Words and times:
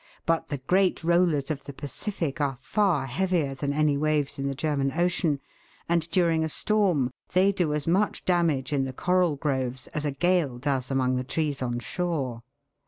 But 0.25 0.47
the 0.47 0.57
great 0.57 1.03
rollers 1.03 1.51
of 1.51 1.65
the 1.65 1.73
Pacific 1.73 2.41
are 2.41 2.57
far 2.59 3.05
heavier 3.05 3.53
than 3.53 3.71
any 3.71 3.97
waves 3.97 4.39
in 4.39 4.47
the 4.47 4.55
German 4.55 4.93
Ocean, 4.97 5.39
and 5.87 6.09
during 6.09 6.43
a 6.43 6.49
storm 6.49 7.11
they 7.33 7.51
do 7.51 7.71
as 7.71 7.85
much 7.85 8.25
damage 8.25 8.73
in 8.73 8.85
the 8.85 8.93
coral 8.93 9.35
groves 9.35 9.85
as 9.89 10.03
a 10.03 10.09
gale 10.11 10.57
does 10.57 10.89
among 10.89 11.17
the 11.17 11.23
trees 11.23 11.61
on 11.61 11.77
shore. 11.77 12.41